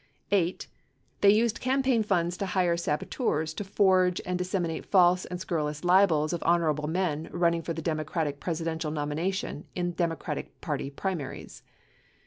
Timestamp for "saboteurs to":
2.75-3.63